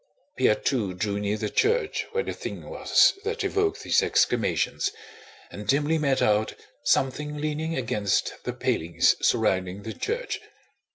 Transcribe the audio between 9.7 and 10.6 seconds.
the church.